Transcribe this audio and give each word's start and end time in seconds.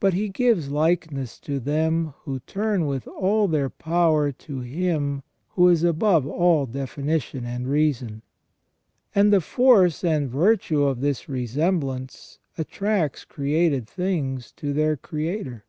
But 0.00 0.12
He 0.12 0.28
gives 0.28 0.68
likeness 0.70 1.40
to 1.40 1.58
them 1.58 2.12
who 2.24 2.40
turn 2.40 2.84
with 2.86 3.08
all 3.08 3.48
their 3.48 3.70
power 3.70 4.30
to 4.30 4.60
Him 4.60 5.22
who 5.52 5.68
is 5.68 5.82
above 5.82 6.26
all 6.26 6.66
definition 6.66 7.46
and 7.46 7.66
reason; 7.66 8.20
and 9.14 9.32
the 9.32 9.40
force 9.40 10.04
and 10.04 10.28
virtue 10.28 10.82
of 10.84 11.00
this 11.00 11.26
resemblance 11.26 12.38
attracts 12.58 13.24
created 13.24 13.86
things 13.88 14.52
to 14.58 14.74
their 14.74 14.94
Creator. 14.94 15.64